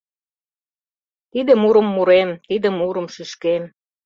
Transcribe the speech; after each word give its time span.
Тиде 1.31 1.53
мурым 1.61 1.87
мурем, 1.95 2.29
тиде 2.47 2.67
мурым 2.79 3.07
шӱшкем 3.13 3.63